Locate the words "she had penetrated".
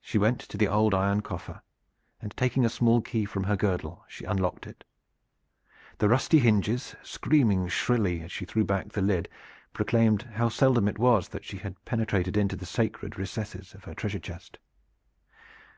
11.44-12.38